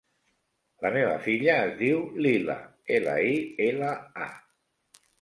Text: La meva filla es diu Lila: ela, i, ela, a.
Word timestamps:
La 0.85 0.89
meva 0.95 1.11
filla 1.25 1.59
es 1.67 1.77
diu 1.83 2.01
Lila: 2.29 2.57
ela, 2.99 3.17
i, 3.37 3.39
ela, 3.71 3.95
a. 4.31 4.35